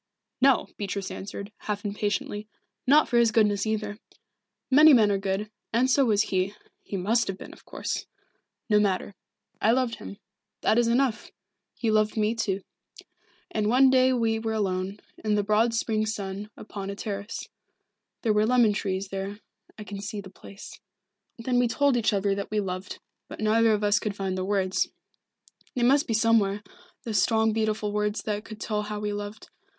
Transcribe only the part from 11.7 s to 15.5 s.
He loved me, too. And one day we were alone, in the